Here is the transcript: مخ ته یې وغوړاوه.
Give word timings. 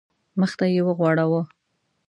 مخ 0.39 0.51
ته 0.59 0.65
یې 0.73 0.81
وغوړاوه. 0.87 1.41